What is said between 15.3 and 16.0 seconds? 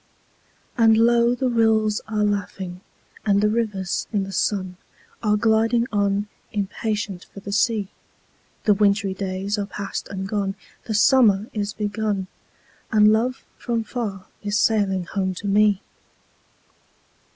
to me!